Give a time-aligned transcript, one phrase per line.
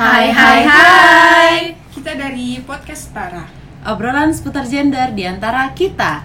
[0.00, 1.56] Hai hai hai
[1.92, 3.44] Kita dari Podcast Tara
[3.84, 6.24] Obrolan seputar gender di antara kita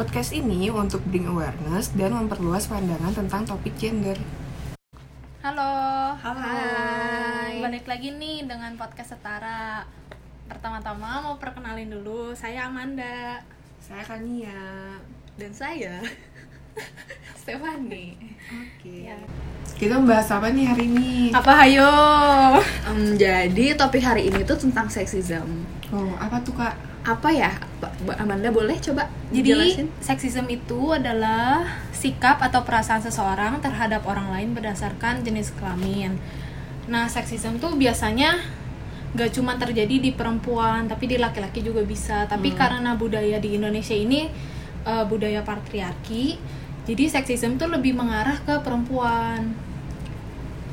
[0.00, 4.16] Podcast ini untuk bring awareness dan memperluas pandangan tentang topik gender
[5.44, 6.16] Halo.
[6.16, 6.40] Halo.
[6.40, 7.60] Hai.
[7.60, 9.84] Balik lagi nih dengan podcast Setara.
[10.48, 13.44] Pertama-tama mau perkenalin dulu, saya Amanda
[13.76, 14.96] Saya Kania
[15.36, 16.00] dan saya
[17.46, 18.18] Stefani.
[18.50, 19.14] Oke Ya.
[19.78, 21.30] Kita membahas apa nih hari ini?
[21.30, 21.86] Apa hayo?
[22.90, 25.46] Em, jadi topik hari ini tuh tentang sexism.
[25.94, 26.74] Oh, apa tuh kak?
[27.06, 27.54] Apa ya?
[28.18, 29.86] Amanda boleh coba Jadi jelasin?
[30.02, 31.62] seksisme itu adalah
[31.94, 36.18] sikap atau perasaan seseorang terhadap orang lain berdasarkan jenis kelamin.
[36.90, 38.42] Nah, seksisme tuh biasanya
[39.14, 42.26] gak cuma terjadi di perempuan, tapi di laki-laki juga bisa.
[42.26, 44.26] Tapi karena budaya di Indonesia ini
[44.82, 49.52] eh, budaya patriarki, jadi seksisme tuh lebih mengarah ke perempuan.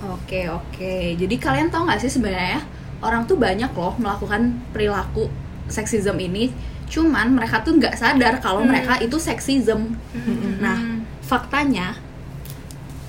[0.04, 1.18] Oke oke.
[1.18, 2.62] Jadi kalian tahu nggak sih sebenarnya
[3.02, 5.28] orang tuh banyak loh melakukan perilaku
[5.68, 6.54] sexism ini.
[6.86, 8.70] Cuman mereka tuh nggak sadar kalau Hmm.
[8.70, 9.96] mereka itu sexism.
[10.60, 11.02] Nah, Hmm.
[11.24, 11.98] faktanya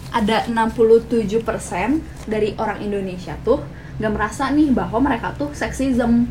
[0.08, 3.60] ada 67% dari orang Indonesia tuh
[3.98, 6.24] nggak merasa nih bahwa mereka tuh sexism.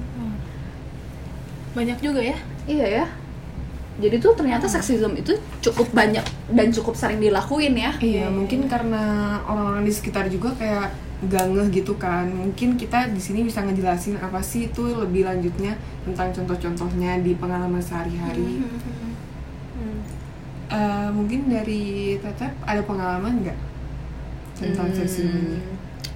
[1.73, 2.38] banyak juga ya.
[2.70, 3.05] Iya ya.
[4.02, 7.94] Jadi tuh ternyata seksisme itu cukup banyak dan cukup sering dilakuin ya.
[8.02, 10.89] Iya, mungkin karena orang-orang di sekitar juga kayak
[11.30, 12.25] gak ngeh gitu kan.
[12.25, 15.77] Mungkin kita di sini bisa ngejelasin apa sih itu lebih lanjutnya
[16.09, 18.66] tentang contoh-contohnya di pengalaman sehari-hari.
[18.66, 20.02] Hmm.
[20.73, 23.59] Eh, mungkin dari Tetep ada pengalaman nggak
[24.58, 25.59] tentang Hmm, seksisme ini?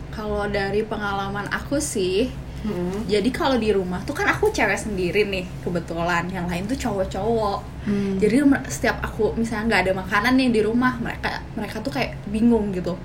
[0.10, 3.06] Kalau dari pengalaman aku sih, Hmm.
[3.06, 7.60] jadi kalau di rumah tuh kan aku cewek sendiri nih kebetulan, yang lain tuh cowok-cowok.
[7.86, 8.18] Hmm.
[8.18, 12.74] Jadi setiap aku misalnya nggak ada makanan nih di rumah, mereka mereka tuh kayak bingung
[12.74, 12.98] gitu.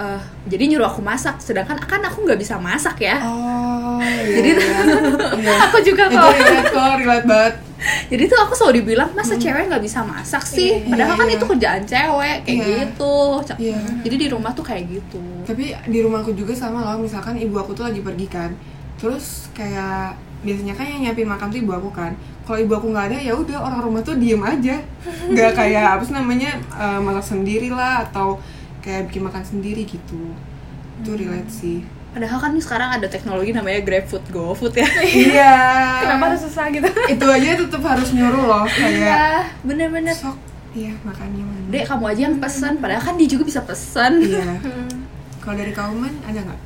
[0.00, 3.20] Eh, jadi nyuruh aku masak, sedangkan kan aku nggak bisa masak ya.
[3.20, 4.32] Oh, iya.
[4.32, 5.52] Jadi- iya.
[5.68, 6.32] Aku juga itu kok.
[6.32, 7.54] relate kok, relate banget.
[8.08, 11.36] Jadi tuh aku selalu dibilang masa cewek nggak bisa masak sih, Iya, padahal kan iya.
[11.36, 12.64] itu kerjaan cewek kayak Iya.
[12.82, 13.16] gitu.
[13.58, 13.78] Iya.
[14.00, 15.20] Jadi di rumah tuh kayak gitu.
[15.44, 18.52] Tapi di rumahku juga sama loh, misalkan ibu aku tuh lagi pergi kan.
[18.96, 22.12] Terus kayak biasanya kan yang nyiapin makan tuh ibu aku kan.
[22.42, 24.76] Kalau ibu aku nggak ada ya udah orang rumah tuh diem aja.
[25.26, 28.40] Nggak kayak apa sih namanya eh, masak sendiri lah atau
[28.80, 30.32] kayak bikin makan sendiri gitu.
[31.00, 31.80] Itu relate sih.
[32.10, 34.88] Padahal kan sekarang ada teknologi namanya GrabFood, GoFood ya.
[35.30, 35.54] iya.
[36.02, 36.90] Kenapa harus susah gitu?
[37.06, 39.24] Itu aja tetap harus nyuruh loh kayak Iya,
[39.62, 40.10] bener-bener.
[40.10, 40.34] sok
[40.74, 41.66] iya makannya mana.
[41.70, 44.22] Dek, kamu aja yang pesen, padahal kan dia juga bisa pesen.
[44.22, 44.58] Iya.
[45.42, 46.60] Kalau dari kauman ada nggak?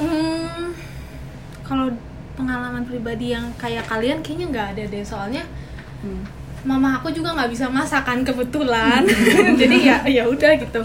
[0.00, 0.72] Hmm,
[1.60, 1.92] kalau
[2.32, 5.44] pengalaman pribadi yang kayak kalian kayaknya nggak ada deh soalnya
[6.00, 6.24] Hmm.
[6.62, 9.00] Mama aku juga nggak bisa masakan kebetulan
[9.60, 10.80] jadi ya ya udah gitu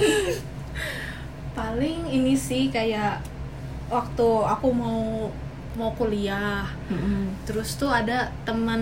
[1.51, 3.19] paling ini sih kayak
[3.87, 5.29] waktu aku mau
[5.75, 7.35] mau kuliah Mm-mm.
[7.43, 8.81] terus tuh ada teman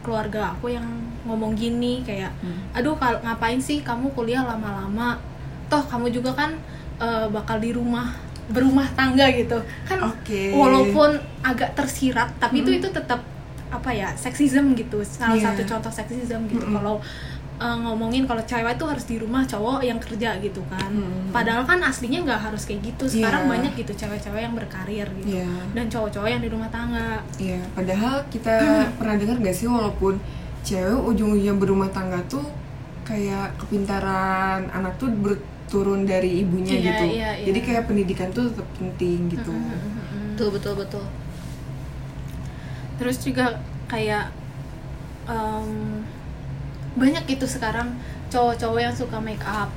[0.00, 0.86] keluarga aku yang
[1.22, 2.62] ngomong gini kayak Hmm.
[2.72, 5.18] aduh kal- ngapain sih kamu kuliah lama-lama
[5.66, 6.50] toh kamu juga kan
[6.96, 8.14] eh, bakal di rumah
[8.46, 10.54] berumah tangga gitu kan Oke.
[10.54, 12.78] walaupun agak tersirat tapi itu Hmm.
[12.80, 13.20] itu tetap
[13.76, 15.50] apa ya seksism gitu salah Iya.
[15.50, 16.74] satu contoh seksism gitu Mm-mm.
[16.74, 16.96] kalau
[17.56, 21.30] eh, ngomongin kalau cewek itu harus di rumah cowok yang kerja gitu kan Mm-mm.
[21.30, 23.50] padahal kan aslinya nggak harus kayak gitu sekarang Iya.
[23.50, 25.48] banyak gitu cewek-cewek yang berkarir gitu Iya.
[25.72, 28.54] dan cowok-cowok yang di rumah tangga Iya, padahal kita
[28.92, 30.20] pernah dengar gak sih walaupun
[30.60, 32.44] cewek ujung-ujungnya berumah tangga tuh
[33.02, 37.04] kayak kepintaran anak tuh berturun dari ibunya Iya, gitu.
[37.08, 37.46] iya, iya.
[37.46, 39.52] Jadi kayak pendidikan tuh tetap penting gitu.
[40.34, 41.04] Betul, betul, betul.
[42.96, 44.32] Terus juga kayak
[45.24, 46.02] em,
[46.94, 47.92] banyak gitu sekarang
[48.26, 49.68] cowok-cowok yang suka make up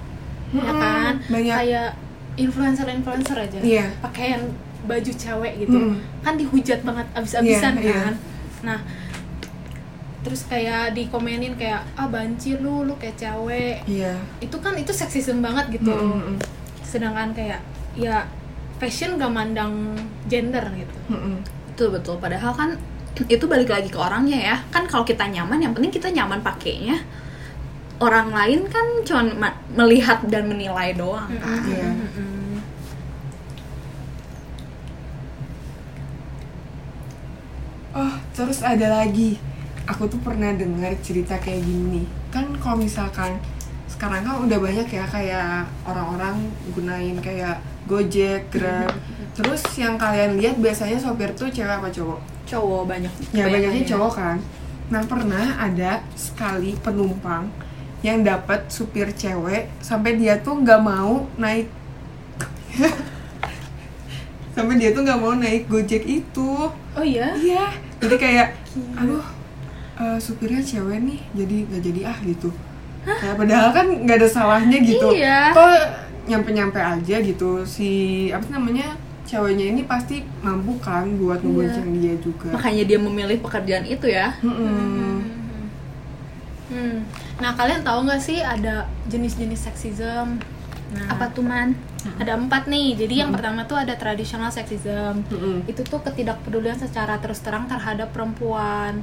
[0.50, 1.54] ya Mm-mm, kan banyak.
[1.54, 1.90] kayak
[2.36, 3.86] influencer-influencer aja Iya.
[4.00, 4.42] pakaian
[4.82, 6.00] baju cewek gitu Mm-mm.
[6.20, 7.98] kan dihujat banget abis-abisan Iya, iya.
[8.02, 8.14] kan
[8.60, 8.80] nah
[10.20, 14.16] terus kayak dikomenin kayak ah banci lu lu kayak cewek Iya.
[14.40, 16.40] itu kan itu seksisme banget gitu Mm-mm,
[16.82, 17.60] sedangkan kayak
[17.94, 18.26] ya
[18.80, 19.94] fashion gak mandang
[20.26, 21.44] gender gitu mm-mm.
[21.70, 22.16] Betul, betul.
[22.18, 22.70] Padahal kan
[23.28, 24.56] itu balik lagi ke orangnya ya.
[24.72, 27.02] Kan kalau kita nyaman, yang penting kita nyaman pakainya.
[28.00, 31.60] Orang lain kan cuma ma- melihat dan menilai doang kan.
[31.68, 31.90] Iya.
[31.92, 32.64] Mm-mm.
[37.92, 39.36] Oh, terus ada lagi.
[39.84, 42.08] Aku tuh pernah dengar cerita kayak gini.
[42.32, 43.36] Kan kalau misalkan
[43.90, 48.96] sekarang kan udah banyak ya kayak orang-orang gunain kayak Gojek, Grab.
[49.36, 52.39] Terus yang kalian lihat biasanya sopir tuh cewek apa cowok?
[52.50, 53.14] Cowok banyak.
[53.32, 53.90] Ya banyaknya ya.
[53.96, 54.38] cowok kan.
[54.90, 57.46] Nah pernah ada sekali penumpang
[58.02, 61.70] yang dapat supir cewek sampai dia tuh nggak mau naik.
[64.50, 66.68] Sampai dia tuh nggak mau naik gojek itu.
[66.74, 67.32] Oh iya?
[67.38, 67.70] Iya.
[68.02, 68.58] Jadi kayak
[68.98, 69.24] aduh
[70.00, 72.50] eh, supirnya cewek nih jadi nggak jadi ah gitu.
[73.06, 75.14] Kayak padahal kan nggak ada salahnya gitu.
[75.14, 75.54] Iya.
[75.54, 75.70] toh
[76.28, 77.62] nyampe nyampe aja gitu.
[77.64, 77.90] Si
[78.34, 78.89] apa namanya
[79.30, 84.34] ceweknya ini pasti mampu kan buat ngebonceng dia juga makanya dia memilih pekerjaan itu ya
[84.42, 85.22] Mm-mm.
[86.70, 87.02] Hmm.
[87.42, 90.38] Nah kalian tahu nggak sih ada jenis-jenis sexism?
[90.90, 91.74] Nah, apa tuh man
[92.22, 92.94] ada empat nih.
[92.94, 95.26] Jadi yang pertama tuh ada traditional sexism.
[95.34, 95.66] Mm-mm.
[95.66, 99.02] Itu tuh ketidakpedulian secara terus terang terhadap perempuan.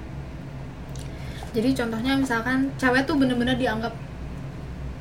[1.54, 3.94] Jadi contohnya misalkan cewek tuh bener-bener dianggap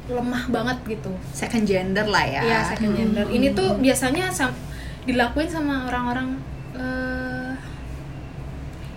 [0.05, 1.09] lemah banget gitu.
[1.33, 3.25] second gender lah ya Iya second gender.
[3.29, 4.29] Ini tuh biasanya
[5.05, 6.41] dilakuin sama orang-orang
[6.75, 7.53] eh,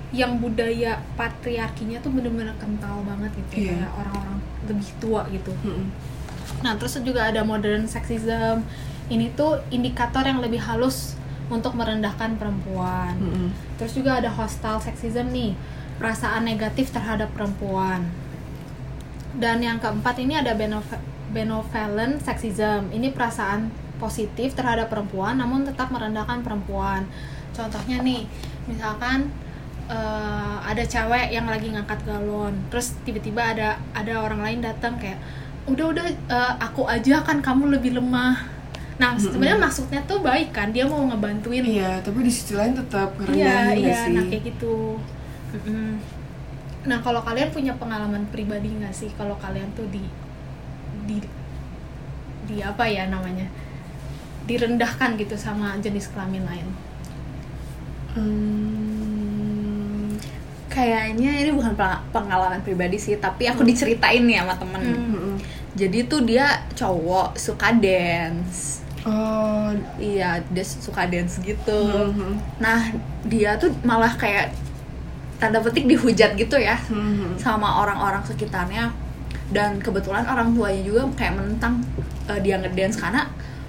[0.09, 3.85] yang budaya patriarkinya tuh bener-bener kental banget gitu Iya.
[3.85, 5.53] kayak orang-orang lebih tua gitu.
[5.65, 5.93] Mm-mm.
[6.65, 8.65] Nah terus juga ada modern sexism.
[9.13, 11.17] Ini tuh indikator yang lebih halus
[11.53, 13.17] untuk merendahkan perempuan.
[13.21, 13.49] Mm-mm.
[13.77, 15.53] Terus juga ada hostile sexism nih,
[16.01, 18.09] perasaan negatif terhadap perempuan.
[19.37, 20.57] Dan yang keempat ini ada
[21.33, 22.89] benevolent sexism.
[22.97, 27.05] Ini perasaan positif terhadap perempuan namun tetap merendahkan perempuan.
[27.53, 28.23] Contohnya nih,
[28.71, 29.29] misalkan
[29.91, 35.19] eh, ada cewek yang lagi ngangkat galon, terus tiba-tiba ada ada orang lain datang kayak
[35.67, 38.39] udah udah eh, aku aja kan kamu lebih lemah.
[38.99, 43.15] Nah, sebenarnya maksudnya tuh baik kan, dia mau ngebantuin iya tapi di sisi lain tetap
[43.31, 44.99] Iya, iya, sih nah kayak gitu.
[45.55, 46.03] Mm-mm.
[46.91, 50.03] Nah, kalau kalian punya pengalaman pribadi nggak sih kalau kalian tuh di
[51.07, 51.23] di
[52.51, 53.47] di apa ya namanya?
[54.49, 56.69] Direndahkan gitu sama jenis kelamin lain.
[58.79, 60.17] Hmm.
[60.69, 64.95] kayaknya ini bukan peng- pengalaman pribadi sih tapi aku diceritain nih sama temen Hmm.
[65.09, 65.35] Mm-mm.
[65.75, 71.81] jadi tuh dia cowok suka dance oh iya dia suka dance gitu
[72.13, 72.33] Mhm.
[72.59, 72.79] nah
[73.25, 74.53] dia tuh malah kayak
[75.37, 77.39] tanda petik dihujat gitu ya Mhm.
[77.39, 78.91] sama orang-orang sekitarnya
[79.49, 81.81] dan kebetulan orang tuanya juga kayak menentang
[82.27, 83.25] eh, dia ngedance karena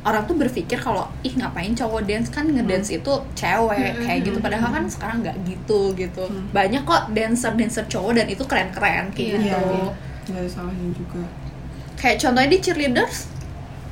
[0.08, 2.30] orang tuh berpikir kalau ih ngapain cowok dance?
[2.32, 4.38] Kan ngedance itu cewek Hmm, kayak hmm, gitu.
[4.40, 6.24] hmm, padahal kan sekarang nggak gitu gitu.
[6.28, 6.46] Hmm.
[6.56, 9.96] banyak kok dancer dancer cowok dan itu keren keren kayak iya gitu.
[10.30, 11.24] nggak ada salahnya juga.
[12.00, 13.18] Kayak contohnya di cheerleaders?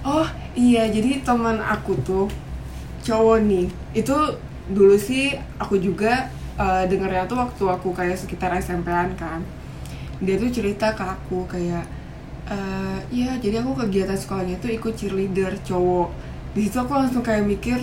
[0.06, 2.25] Oh iya, jadi teman aku tuh
[3.03, 3.68] cowok nih.
[3.94, 4.15] Itu
[4.71, 9.44] dulu sih aku juga uh, dengernya tuh waktu aku kayak sekitar SMP-an kan.
[10.24, 11.86] Dia tuh cerita ke aku kayak
[12.48, 16.10] eh iya, jadi aku kegiatan sekolahnya tuh ikut cheerleader cowok.
[16.56, 17.80] Di situ aku langsung kayak mikir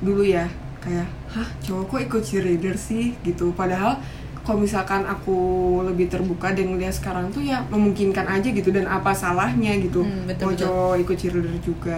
[0.00, 3.54] dulu ya, kayak hah cowok kok ikut cheerleader sih gitu.
[3.54, 4.02] Padahal
[4.40, 5.36] kalau misalkan aku
[5.84, 10.26] lebih terbuka dan ngeliat sekarang tuh ya memungkinkan aja gitu dan apa salahnya gitu Hmm,
[10.26, 10.64] betul, mau betul.
[10.66, 11.96] cowok ikut cheerleader juga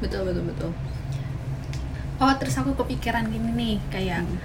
[0.00, 0.70] betul betul betul
[2.18, 4.38] Oh, terus aku kepikiran gini nih, kayak Hmm.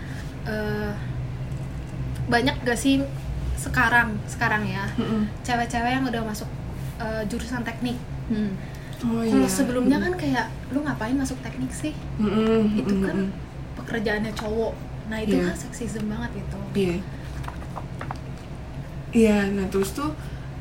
[0.45, 0.91] eh,
[2.29, 3.01] banyak gak sih
[3.57, 5.25] sekarang sekarang ya Mm-mm.
[5.41, 6.45] cewek-cewek yang udah masuk
[6.97, 7.97] eh, jurusan teknik.
[8.27, 8.51] hmm.
[9.03, 11.91] oh Kalau iya sebelumnya kan kayak lu ngapain masuk teknik sih?
[12.17, 13.29] Mm-mm, itu kan mm-mm.
[13.75, 14.73] pekerjaannya cowok
[15.03, 15.51] nah itu Iya.
[15.51, 16.95] kan seksisme banget gitu iya
[19.13, 20.09] iya nah terus tuh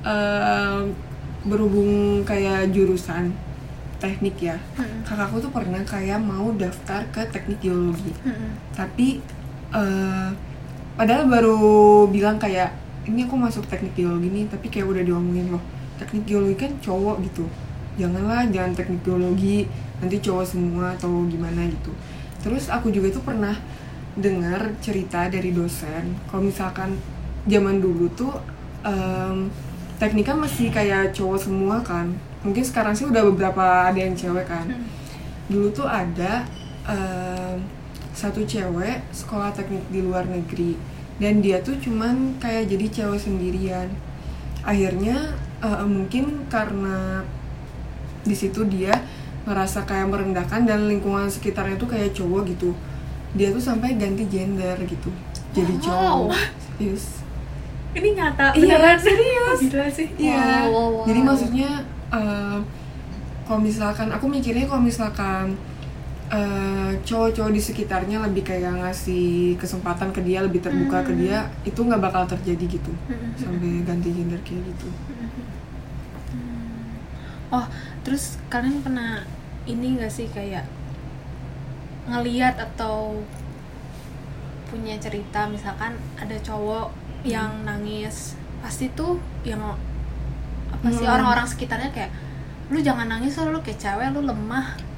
[0.03, 0.93] em,
[1.43, 3.33] berhubung kayak jurusan
[3.99, 5.07] teknik ya Mm-mm.
[5.07, 8.51] kakakku tuh pernah kayak mau daftar ke teknik geologi Mm-mm.
[8.75, 9.23] tapi
[9.73, 10.29] eh,
[10.93, 11.57] padahal baru
[12.09, 12.75] bilang kayak
[13.07, 15.63] ini aku masuk teknik geologi nih tapi kayak udah diomongin loh
[16.03, 17.47] teknik geologi kan cowok gitu.
[17.95, 19.71] Janganlah jangan teknik geologi
[20.03, 21.95] nanti cowok semua atau gimana gitu.
[22.43, 23.55] Terus aku juga tuh pernah
[24.19, 27.01] dengar cerita dari dosen kalau misalkan
[27.49, 28.35] zaman dulu tuh
[28.85, 29.49] em,
[29.97, 32.11] teknik kan masih kayak cowok semua kan.
[32.43, 34.67] Mungkin sekarang sih udah beberapa ada yang cewek kan.
[34.67, 34.85] Hmm.
[35.51, 36.47] dulu tuh ada
[36.91, 37.63] em,
[38.13, 40.75] satu cewek sekolah teknik di luar negeri.
[41.23, 43.89] Dan dia tuh cuman kayak jadi cewek sendirian.
[44.67, 47.23] Akhirnya eh, mungkin karena
[48.23, 48.95] di situ dia
[49.43, 52.71] ngerasa kayak merendahkan dan lingkungan sekitarnya tuh kayak cowok gitu
[53.33, 55.11] dia tuh sampai ganti gender gitu
[55.51, 55.83] jadi Wow.
[55.83, 57.05] cowok serius
[57.93, 59.59] ini nyata Iya, beneran serius.
[59.61, 60.65] gila sih Iya.
[60.65, 61.05] Wow, wow, wow.
[61.05, 61.71] Jadi maksudnya
[62.09, 62.59] eh,
[63.43, 65.59] kalau misalkan aku mikirnya kalau misalkan
[66.33, 69.27] eh, cowok-cowok di sekitarnya lebih kayak ngasih
[69.61, 71.21] kesempatan ke dia lebih terbuka ke Hmm.
[71.23, 73.33] dia itu nggak bakal terjadi gitu Mm-mm.
[73.37, 74.89] sampai ganti gender kayak gitu.
[77.53, 77.67] oh
[78.03, 79.23] terus kalian pernah
[79.69, 80.65] ini gak sih kayak
[82.11, 83.23] ngeliat atau
[84.71, 86.89] punya cerita misalkan ada cowok
[87.23, 88.35] yang nangis
[88.65, 89.61] pasti tuh yang
[90.73, 91.15] apa sih Hmm.
[91.15, 92.11] orang-orang sekitarnya kayak
[92.73, 94.92] lu jangan nangis lu kayak cewek lu lemah Iya,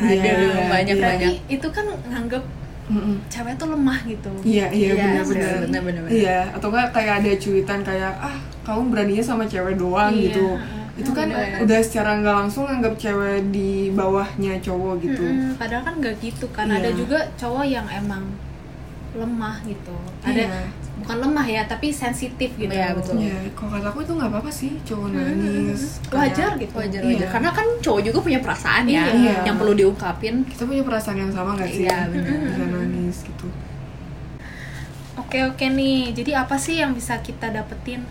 [0.00, 0.32] Ada iya,
[0.66, 1.04] banyak iya.
[1.04, 1.30] banyak.
[1.36, 2.44] Tapi itu kan nganggep
[2.90, 3.16] Mm-mm.
[3.30, 4.32] cewek tuh lemah gitu.
[4.42, 5.54] Iya, iya Iya, benar-benar.
[5.68, 6.02] benar-benar.
[6.10, 10.46] Iya, atau enggak kayak ada cuitan kayak ah kamu beraninya sama cewek doang Iya, gitu.
[10.98, 11.62] Itu kan Bener.
[11.64, 15.22] udah secara nggak langsung anggap cewek di bawahnya cowok gitu.
[15.22, 16.66] Mm-mm, padahal kan nggak gitu kan.
[16.66, 16.76] Iya.
[16.82, 18.24] Ada juga cowok yang emang
[19.10, 19.96] lemah gitu.
[20.22, 20.62] Ada Iya.
[20.98, 22.70] bukan lemah ya, tapi sensitif gitu.
[22.70, 23.18] Iya, betul.
[23.18, 25.98] Iya, kalau kata aku itu nggak apa-apa sih cowok nangis.
[26.04, 26.72] kayak- Wajar gitu.
[26.72, 27.10] Wajar Iya.
[27.16, 27.28] wajar.
[27.30, 29.36] Karena kan cowok juga punya perasaan ya Iya.
[29.44, 30.34] yang perlu diungkapin.
[30.44, 31.84] Kita punya perasaan yang sama nggak sih?
[31.84, 32.36] Iya, benar.
[32.46, 33.46] Bisa nangis gitu.
[35.16, 36.10] Oke oke nih.
[36.12, 38.02] Jadi apa sih yang bisa kita dapetin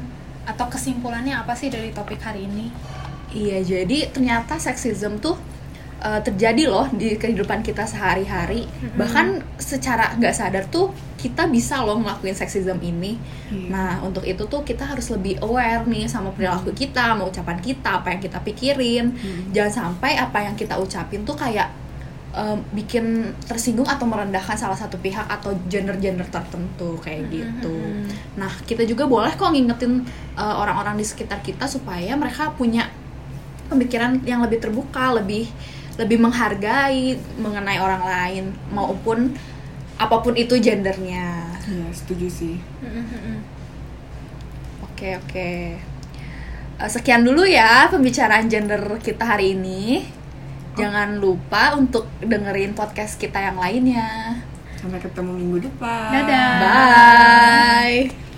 [0.43, 2.71] atau kesimpulannya apa sih dari topik hari ini?
[3.29, 5.37] Iya, jadi ternyata seksisme tuh
[6.03, 8.65] uh, terjadi loh di kehidupan kita sehari-hari.
[8.95, 13.19] Bahkan secara nggak sadar tuh kita bisa loh ngelakuin seksisme ini.
[13.51, 13.67] Iya.
[13.67, 17.99] Nah, untuk itu tuh kita harus lebih aware nih sama perilaku kita, sama ucapan kita,
[17.99, 19.05] apa yang kita pikirin.
[19.51, 21.67] Jangan sampai apa yang kita ucapin tuh kayak
[22.31, 27.75] um, bikin tersinggung atau merendahkan salah satu pihak atau gender-gender tertentu kayak gitu.
[28.39, 30.07] Nah, kita juga boleh kok ngingetin
[30.39, 32.87] uh, orang-orang di sekitar kita supaya mereka punya
[33.69, 35.45] pemikiran yang lebih terbuka, lebih
[35.99, 39.35] lebih menghargai mengenai orang lain maupun
[39.99, 41.43] apa pun itu gendernya.
[41.67, 42.55] Iya, setuju sih.
[44.99, 45.51] Oke, oke.
[46.75, 50.03] Eh, sekian dulu ya pembicaraan gender kita hari ini.
[50.75, 54.43] Jangan lupa untuk dengerin podcast kita yang lainnya.
[54.75, 56.11] Sampai ketemu minggu depan.
[56.11, 56.51] Dadah.
[56.59, 58.28] Bye.